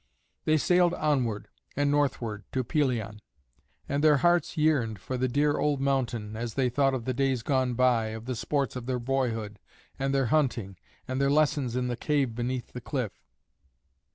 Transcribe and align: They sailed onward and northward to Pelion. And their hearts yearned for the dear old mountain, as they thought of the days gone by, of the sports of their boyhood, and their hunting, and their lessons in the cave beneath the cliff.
They 0.45 0.57
sailed 0.57 0.95
onward 0.95 1.47
and 1.75 1.91
northward 1.91 2.43
to 2.53 2.63
Pelion. 2.63 3.21
And 3.87 4.03
their 4.03 4.17
hearts 4.17 4.57
yearned 4.57 4.99
for 4.99 5.15
the 5.15 5.27
dear 5.27 5.59
old 5.59 5.79
mountain, 5.79 6.35
as 6.35 6.55
they 6.55 6.69
thought 6.69 6.95
of 6.95 7.05
the 7.05 7.13
days 7.13 7.43
gone 7.43 7.75
by, 7.75 8.07
of 8.07 8.25
the 8.25 8.35
sports 8.35 8.75
of 8.75 8.87
their 8.87 8.97
boyhood, 8.97 9.59
and 9.99 10.11
their 10.11 10.25
hunting, 10.33 10.75
and 11.07 11.21
their 11.21 11.29
lessons 11.29 11.75
in 11.75 11.87
the 11.87 11.95
cave 11.95 12.33
beneath 12.33 12.73
the 12.73 12.81
cliff. 12.81 13.11